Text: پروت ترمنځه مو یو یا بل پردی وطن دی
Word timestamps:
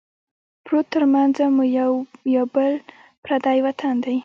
پروت 0.65 0.85
ترمنځه 0.93 1.45
مو 1.55 1.63
یو 1.79 1.91
یا 2.35 2.43
بل 2.55 2.73
پردی 3.25 3.57
وطن 3.65 3.95
دی 4.03 4.17